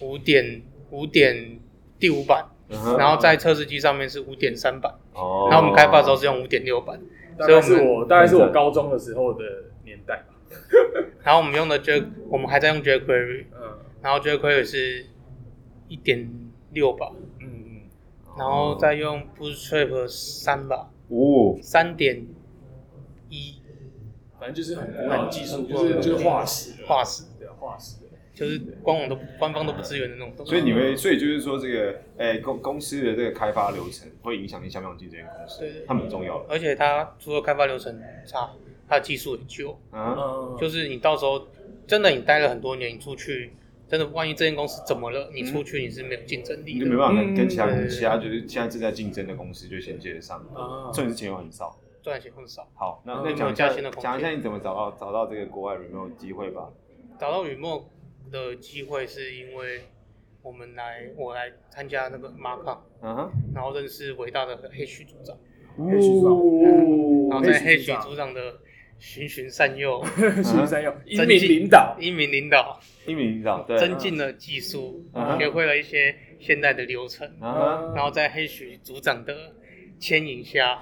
[0.00, 1.58] 五点五点
[1.98, 5.48] 第五版，嗯然后在测试机上面是五点三版，哦。
[5.50, 7.00] 然后我们开发的时候是用五点六版，
[7.38, 9.44] 大概是所以我我大概是我高中的时候的
[9.84, 10.34] 年代吧。
[11.22, 13.78] 然后我们用的 J，我们还在用 jQuery，嗯。
[14.02, 15.06] 然后 jQuery 是
[15.88, 16.28] 一点
[16.72, 17.80] 六吧，嗯嗯，
[18.38, 22.26] 然后再用 Bootstrap 三吧，哦，三点
[23.28, 23.62] 一。
[24.38, 27.96] 反正就是很古老的技术，就是就是化石，化石，对化石。
[28.36, 30.30] 就是官网都官方都不支援的那种。
[30.36, 30.50] 东西。
[30.50, 36.38] 所以你会，所以就是说这个，哎，公公司的这个开发流程会影响你想不想进这间公司对对，它很重要。
[36.40, 38.50] 的，而且它除了开发流程差，
[38.86, 41.48] 它的技术很旧，啊，嗯，就是你到时候
[41.86, 43.54] 真的你待了很多年，你出去
[43.88, 46.84] 真的万一这间公司怎么了，你出去你是没有竞争力的。
[46.84, 50.92] 你就没办法跟跟其他嗯其他就是现在正在竞争的公司就衔接得上，啊。
[50.92, 51.74] 重点是钱又很少。
[52.02, 56.68] 赚的钱很少，好，那嗯那讲一下有加薪的讲一下你怎么找到找到这个国外 remote 机会吧。
[57.18, 57.84] 找到雨墨
[58.30, 59.82] 的机会是因为
[60.42, 65.36] 我们来我来参加那个 Mark，嗯哼，然后认识伟大的黑许组长，
[65.76, 68.58] 黑许组长哦然后在黑许组长的
[68.98, 70.02] 循循善诱，
[70.44, 79.52] 循善诱英增进明领导，英明领导，一名领导 对增进了技术嗯，学会了一些现代的流程，啊然后在黑许组长的
[79.98, 80.78] 牵引下，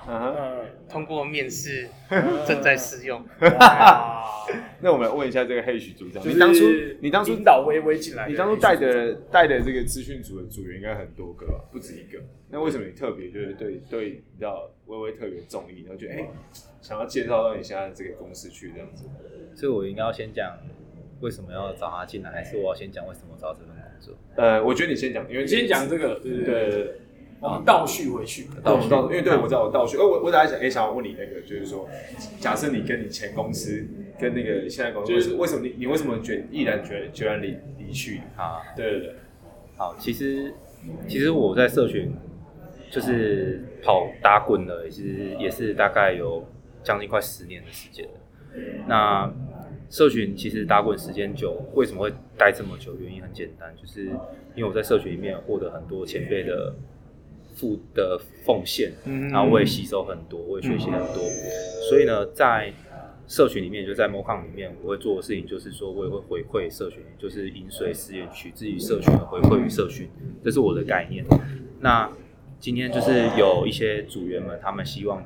[0.88, 1.88] 通过面试，
[2.46, 3.24] 正在试用。
[4.81, 6.64] 那我们来问一下这个黑许组长，就是你当初
[7.00, 12.20] 你当初领导微微进来，你当初带的带的这个资讯组的组员应该很多个吧，不止一个。
[12.50, 16.29] 那为什么你特别就是对对你知道微微特别中意，然后觉得哎、
[16.83, 19.07] 想要介绍到你现在这个公司去这样子？
[19.55, 20.59] 所以我应该要先讲
[21.20, 24.14] 为什么要找他进来，还是我要先讲为什么我找这份工作？
[24.37, 26.92] 呃，我觉得你先讲，因为你先讲这个，对对对
[27.64, 31.88] 倒叙回去，倒叙，因为对我知道我倒叙，哎，我我大家想，哎、想要问你那个，就是说，
[32.38, 33.87] 假设你跟你前公司
[34.18, 38.20] 跟那个现在公司，就是为什么你你为什么决毅然决决然离离去？
[38.37, 39.14] 啊，对对对，
[39.76, 40.54] 好，其实
[41.07, 42.12] 其实我在社群
[42.90, 46.46] 就是跑打滚了，也是也是大概有
[46.83, 48.12] 将近快十年的时间了。
[48.87, 49.33] 那
[49.90, 52.96] 社群其实打滚时间久，为什么会待这么久？
[52.96, 54.07] 原因很简单，就是
[54.54, 56.74] 因为我在社群里面获得很多前辈的
[57.54, 61.22] 付的奉献，嗯然后我也吸收很多，我也学习很多，
[61.88, 62.72] 所以呢，在
[63.26, 70.08] 社群里面，就在 MoCon 里面，我会做的事情就是说，我也会回馈社群，就是饮水思源，取之于社群的回馈于社群，
[70.42, 71.24] 这是我的概念。
[71.80, 72.10] 那
[72.60, 75.24] 今天就是有一些组员们，他们希望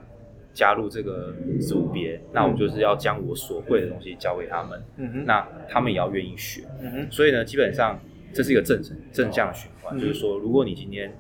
[0.53, 6.63] 加入这个组别，那我就是要将我所会的东西教给他们，嗯哼，那他们也要愿意学。
[6.81, 7.99] 嗯哼，所以呢，基本上
[8.33, 11.13] 这是一个正正正向循环，嗯就是说，如果你今天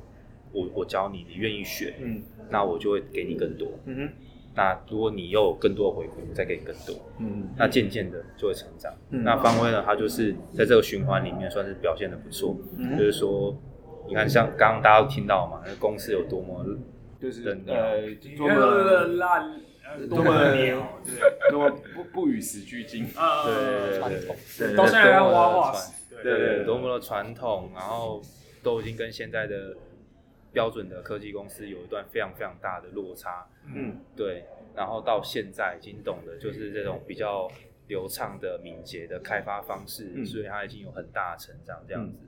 [0.53, 2.23] 我我教你，你愿意学，嗯。
[2.51, 3.69] 那我就会给你更多。
[3.85, 4.09] 嗯哼，
[4.55, 7.49] 那如果你又有更多的回馈，我再给你更多，嗯。
[7.57, 8.93] 那渐渐的就会成长。
[9.11, 9.23] 嗯。
[9.23, 13.55] 那方威呢，他就是在这个循环里面算是表现的不错，嗯就是说，
[14.09, 16.65] 你看像刚刚大家都听到嘛，那公司有多么
[17.21, 18.01] 就是呃，
[18.37, 28.23] 多那个么烂，呃多多么么鸟，对，多么不不与时俱进，啊，对对传统，对到现在还要多么挖的传对对，多么的传统，然后
[28.63, 29.77] 都已经跟现在的
[30.59, 33.47] 标准的科技公司有一段非常非常大的落差。
[33.73, 34.43] 嗯对，
[34.75, 37.49] 然后到现在已经懂得就是这种比较
[37.87, 42.19] 流畅的、敏捷的开发方式，嗯所以他已经有很大的成长这样子。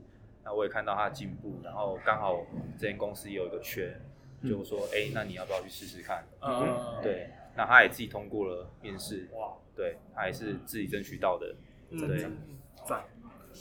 [0.44, 2.46] 那我也看到他的进步，然后刚好
[2.78, 4.00] 这间公司也有一个缺，
[4.44, 6.24] 就说哎、那你要不要去试试看？
[6.40, 11.52] 嗯，对，那他也自己通过了面试，哇，对他也是自己争取到的。
[11.90, 12.30] 对。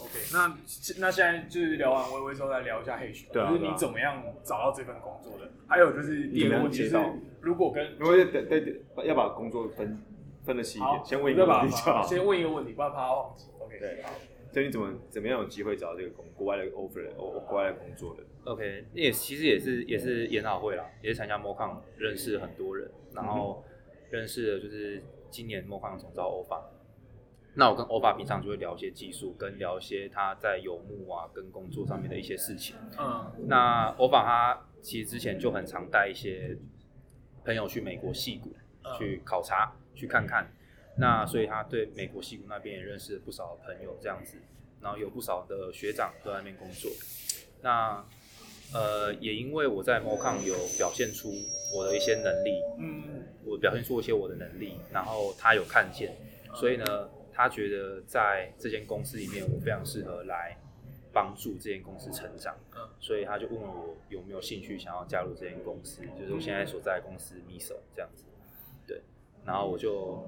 [0.02, 0.58] OK，那
[1.00, 5.52] 那现在就是聊完微微之后，再聊一下黑熊，就是你怎么样找到这份工作的？
[5.68, 7.06] 还有就是第二个问题就是
[7.42, 10.02] 如果跟因为得得得要把工作分
[10.44, 12.02] 分的细一好点，，先问一个问题就好。
[12.02, 13.46] 先问一个问题，不然怕他忘记。
[13.60, 14.10] OK，对好，
[14.52, 23.64] 所以你怎么怎么样有机会找到这个工国外的 offer 的国国外的工作的？OK，也其实也是也是研讨会啦，也是参加 MoCon 认识了很多人，然后
[24.10, 26.62] 认识了就是今年 MoCon 总招 OFA。
[27.60, 32.76] 那我跟 OFA 平常就会聊一些技术，跟聊一些他在游牧啊跟工作上面的一些事情。
[32.98, 36.58] 嗯那 OFA 他其实之前就很常带一些
[37.44, 40.52] 朋友去美国戏谷嗯去考察、去看看。
[40.98, 44.38] 那所以他对美国戏谷那边也认识了不少朋友这样子，
[44.82, 46.90] 然后有不少的学长都在那边工作。
[47.62, 48.04] 那
[48.74, 51.30] 呃，也因为我在 MoCon 有表现出
[51.76, 53.04] 我的一些能力，嗯
[53.46, 56.16] 我表现出一些我的能力，然后他有看见，
[56.56, 57.10] 所以呢，
[57.42, 60.58] 他觉得在这间公司里面，我非常适合来
[61.14, 68.26] 帮助这间公司成长，嗯所以他就问我有没有兴趣想要加入这间公司，就是我现在所在的公司 Miso 这样子，
[68.86, 69.02] 对，
[69.46, 70.28] 然后我就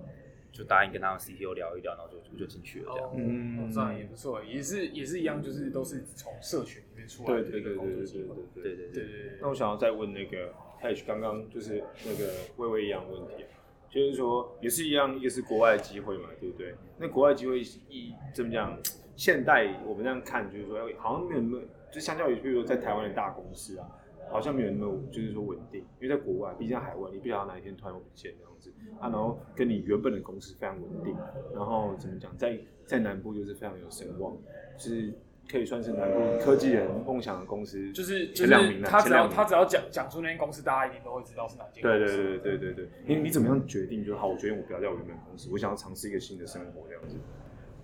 [0.53, 3.09] 就答应跟他们 CTO 聊一聊，然后就我就进去了这样。
[3.09, 8.35] 哦，嗯哦这样也不错，也是也是一样，就是都是从社群里面出来对的一个对对对对对工作机会。
[8.55, 13.43] 对对对对，对对对那我想要再问那个 Hash，刚刚就是那个微微一样的问题，
[13.91, 16.73] 就是说也是一样，一个是国外的机会嘛，对不对？
[16.97, 18.79] 那国外机会一怎么讲？
[19.17, 23.85] 现代我们这样看，就是说，好像没有那么，就相较于比如说在台湾的大公司啊，
[24.31, 31.15] 好像没有那么就是说稳定，因为在国外，毕竟在海外，你不晓得哪一天突然会不见这样子啊，然后跟你原本的公司非常稳定，
[31.53, 34.35] 然后怎么讲，在在南部就是非常有声望，
[34.75, 35.13] 就是
[35.51, 42.15] 可以算是南部科技人梦想的公司，就是就前两名他只前两名要他只要讲讲出那间公司，大家一定都会知道是哪间公司。
[42.15, 44.05] 对对对对对对，你你怎么样决定？
[44.05, 47.15] 就好，我决定我不要在我原本公司，我想要尝试一个新的生活这样子。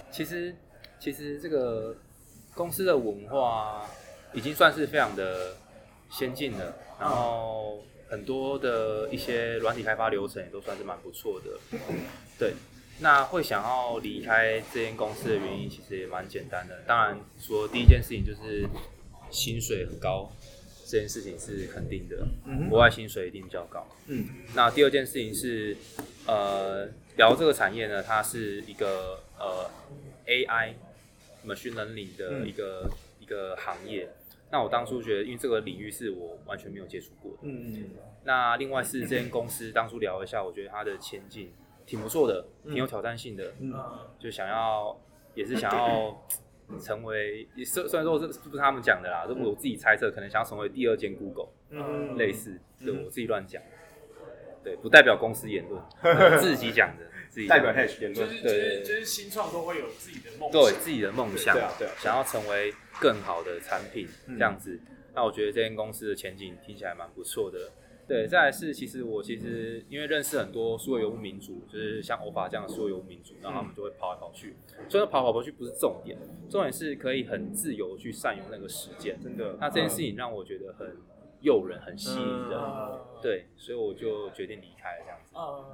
[0.10, 0.56] 其实
[1.00, 1.96] 其实这个
[2.56, 3.86] 公司的文化
[4.34, 5.54] 已经算是非常的
[6.10, 11.78] 先进了，然后很多的一些软体开发流程也都算是蛮不错的。
[12.40, 12.54] 对，
[13.00, 16.82] 那会想要离开这间公司的原因其实也蛮简单的。
[16.88, 18.68] 当然，说第一件事情就是
[19.30, 20.32] 薪水很高，
[20.86, 23.88] 这件事情是肯定的，嗯国外薪水一定比较高。
[24.08, 25.78] 嗯那第二件事情是，
[26.26, 29.70] 呃，聊这个产业呢，它是一个呃
[30.26, 30.74] AI
[31.46, 34.10] machine learning 的一个、一个行业。
[34.50, 37.40] 那我当初觉得，因为这个领域是我完全没有接触过的。
[37.44, 37.92] 嗯
[38.24, 41.52] 那另外是这间公司当初聊一下，我觉得它的前景
[41.88, 43.74] 挺不错的，挺有挑战性的，嗯。
[44.20, 44.96] 就想要
[45.34, 46.24] 也是想要
[46.80, 52.16] 成为，也虽虽然说这这不是他们讲的啦，这我自己猜测，可能想要成为第二间 Google，嗯。
[52.18, 53.64] 类似，对我自己乱讲，
[54.64, 55.82] 对，不代表公司言论，
[56.38, 64.38] 自己讲的，自己代表言论就是，就是就是新创都会有自己的梦，对自己的梦想对啊对啊，想要成为更好的产品嗯。
[64.38, 64.80] 这样子。
[65.16, 67.72] 那我觉得这间公司的前景听起来蛮不错的。
[68.08, 74.56] 对，再来是其实我其实因为认识很多数位游牧民族，就是像欧巴这样的数位游牧民族，然后他们就会跑来跑去。
[74.88, 76.18] 虽然跑来跑去不是重点，
[76.50, 79.20] 重点是可以很自由去善用那个时间。
[79.22, 79.58] 真的。
[79.60, 80.96] 那这件事情让我觉得很
[81.42, 82.58] 诱人、很吸引人。
[82.58, 85.36] 呃对，所以我就决定离开了这样子。
[85.36, 85.66] 呃，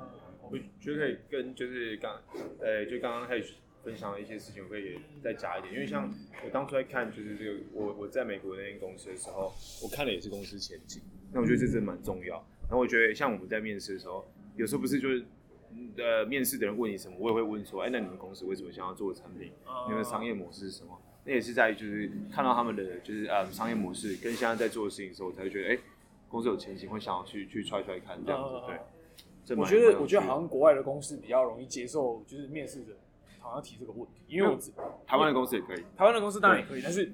[0.49, 2.19] 我觉得可以跟就是刚，
[2.59, 3.51] 呃，就刚刚 Hash
[3.83, 6.11] 分享的一些事情，我可以再加一点，因为像
[6.43, 11.01] 我当初在看就是这个我我在美国那间公司的时候，我看的也是公司前景，
[11.33, 12.35] 那我觉得这真的蛮重要。
[12.63, 15.25] 然后我觉得像我们在面试的时候，有时候不是就是。
[15.97, 19.51] 呃，面试的人问你什么，我也会问说，哎，那你们公司为什么想要做的产品？
[19.87, 20.95] 你们的商业模式是什么？
[21.25, 25.79] 那也是在就是看到他们的就是呃商业模式跟现在在做的事情的时候，我才会觉得，哎，
[26.29, 28.53] 公司有前景，会想要去去揣揣看这样子。
[28.67, 32.95] 对，我觉得，我觉得好像国外的公司比较容易接受，就是面试者
[33.39, 34.55] 好像提这个问题，因为我
[35.07, 35.83] 台湾的公司也可以。
[35.97, 37.11] 台湾的公司当然也可以，但是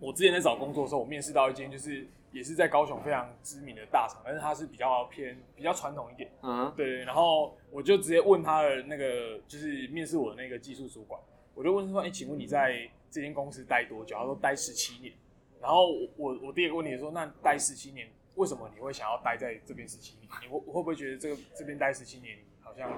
[0.00, 11.20] 我之前在找工作的时候，我面试到一间就是也是在高雄非常知名的大厂，但是它是比较偏比较传统一点，嗯，对，然后我就直接问他的那个就是面试我的那个技术主管，
[11.54, 14.16] 我就问说，哎、请问你在这间公司待多久？
[14.16, 15.14] 他说待十七年。
[15.60, 20.28] 然后我我我第一个问题说，那待十七年，为什么你会想要待在这边十七年？
[20.42, 22.90] 你会会不会觉得这个这边待十七年，好像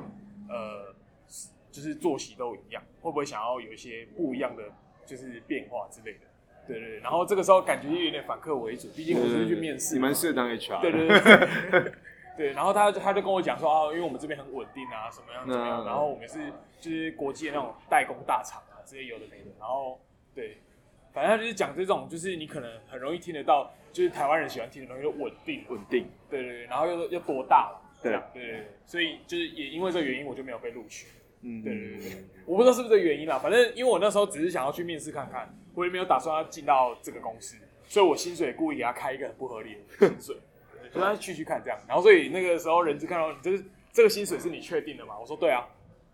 [0.49, 0.94] 呃
[1.70, 2.83] 就是作息都一样？
[3.03, 4.64] 会不会想要有一些不一样的
[5.05, 6.26] 就是变化之类的？
[6.67, 7.01] 对对对。
[7.01, 10.81] 然后这个时候感觉又有点反客为主，毕竟我是去面试，你们适合当 HR。
[10.81, 11.93] 对对对
[12.37, 19.99] 对，然后他就他就跟我讲说啊，因为我们这边很稳定啊，什么样怎么样，嗯然后我们是就是国际的那种代工大厂啊，这些有的没的，然后
[20.35, 20.59] 对，
[21.15, 26.07] 反正他就是讲这种，就是你可能很容易听得到，就是台湾人喜欢听的东西，就稳定，稳定。
[26.29, 31.07] 对对对，然后又又多大了，对对对对，所以就是也因为这个原因，我就没有被录取。
[31.41, 40.37] 嗯，对对对对，我不知道是不是这个原因啦，反正因为我那时候只是想要去面试看看，我也没有打算要进到这个公司，所以我薪水故意给他开一个很不合理的薪水，
[40.83, 41.79] 对就让他去去看这样。
[41.87, 45.15] 然后所以那个时候人资看到你这是这个薪水是你确定的吗？
[45.21, 45.69] 我说对啊，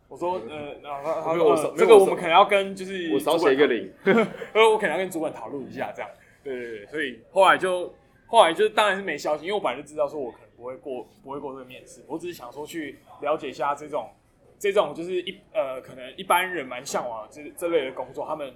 [0.08, 3.90] 我说呃，然后他他说我这个我们可能要跟就是我少写一个零。
[4.52, 6.10] 呃，我可能要跟主管讨论一下，这样。
[6.42, 7.94] 对对对，所以后来就
[8.26, 14.10] 后来就是当然是没消息，因为我本来就知道说我可能不会过不会过这个面试，我只是想说去了解一下这种
[14.58, 18.52] 这种就是一呃可能一般人蛮向往这这类的工作，他们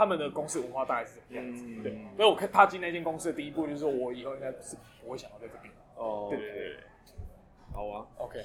[0.00, 1.62] 他们的公司文化大概是怎么样子？
[1.66, 5.70] 嗯对，所以我看踏进那间公司的第一步就是说我以后应该是不会想要在这边。
[5.94, 6.76] 哦对对对对
[7.70, 8.06] 好啊。
[8.16, 8.42] ，OK，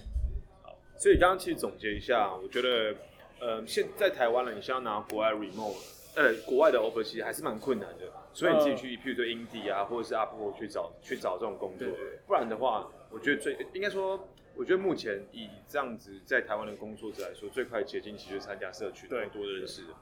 [0.97, 2.93] 所以刚刚其实总结一下，我觉得，
[3.39, 5.77] 呃，现在台湾了你想要拿国外 remote，
[6.17, 11.87] 呃，国外的 offer 其实还是蛮困难的，所以你自己去，譬如说 Indeed 啊，或者是 Upwork 去找去找这种工作
[12.27, 14.19] 不然的话，我觉得最应该说，
[14.57, 19.93] 我觉得目前以这样子在台湾的工作者来说，最快捷径其实参加社群，多的认识的。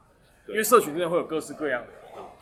[0.48, 1.88] 因为社群真的会有各式各样的。
[1.88, 1.94] 嗯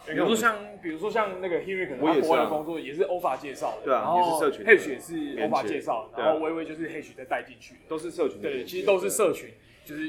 [0.05, 9.49] 比如说像，比如说像那个 Henry，可能他我也是啊国外的工作也是欧法介绍的，对啊然后也是社群 H 也是欧法介绍然后微微就是 H 再带进去的，都是社群的对，其实都是社群，
[9.85, 10.09] 就是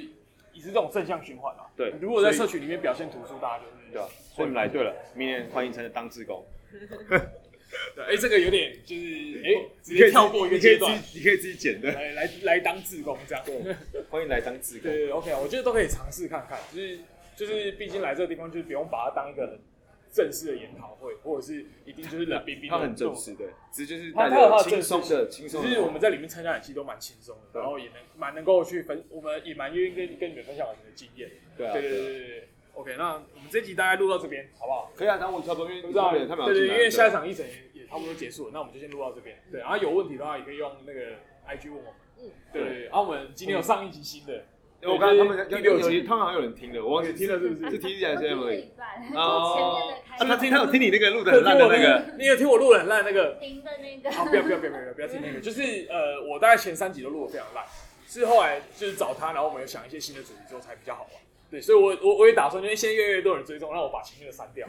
[0.52, 1.70] 也是这种正向循环啊。
[1.78, 6.44] 对如果在社群里面表现突出，大家就是对啊，所以你们来对了，明年欢迎参加当志工，
[7.08, 13.46] 对，哎，这个有点就是哎，直接跳过一个阶段，你可以自己剪的，来来来当志工这样。
[14.10, 14.90] 欢迎来当志工。
[14.90, 14.98] 对。
[14.98, 16.98] 对对，OK，我觉得都可以尝试看看，就是
[17.36, 19.60] 就是，毕竟来这个地方就是不用把它当一个很
[20.12, 22.78] 正式的研讨会，或者是一定就是冷冰冰的。
[22.78, 31.30] 他很正式，对，只是就是他有他的正式松的轻松的，只是我们在里面参加的其实都蛮轻松的，然后也能蛮能够去分，我们也蛮愿意跟跟你们分享我们的经验。
[31.58, 32.48] 对啊，对对对对对。
[32.76, 34.92] OK，那我们这集大概录到这边，好不好？
[34.96, 39.38] 可以啊，然后我差不多，因为不知道，他们对对，因为下一场议程也也差不多结束了，那我们就先录到这边。
[39.52, 41.00] 对，然后有问题的话也可以用那个
[41.48, 41.94] IG 问我们。
[42.20, 42.86] 嗯，对。
[42.86, 44.46] 然后我们今天有上一集新的，
[44.86, 48.86] 我刚他们第六集有有，他们好像有人听的，我忘记听了是不 是是听起来是我听了 Emily 一半，
[50.20, 53.38] 他头听他有听你那个录的很烂的那个，，你有听我录的很烂那个？
[53.40, 57.64] 听的那个，啊，不要不要不要不要不要听那个，就是呃，我大概前三集都录的非常烂，
[58.08, 61.22] 是后来就是找他，然后我们有想一些新的主题之后才比较好玩。
[61.50, 64.68] 对，所以我我我也打算，因为现在越来越多人追踪，让我把前面的删掉。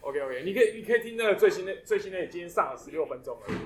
[0.00, 3.56] OK OK，你可以你可以听那个最新的最新的，今天上了十六分钟而已。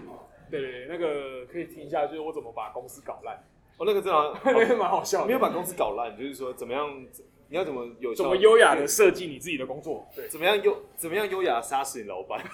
[0.50, 3.38] 对对对，那个可以听一下，就是我怎么把公司搞烂。
[3.80, 5.26] 哦，那个真的 那个蛮好笑的。
[5.26, 6.86] 没有把公司搞烂，就是说怎么样，
[7.48, 10.06] 你要怎么有效怎么优雅的设计你自己的工作？
[10.14, 12.38] 对怎么样优怎么样优雅地杀死你老板？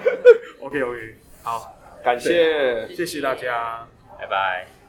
[0.62, 2.86] OK OK，好，感谢。
[2.94, 3.84] 谢谢大家。
[4.18, 4.79] 拜拜。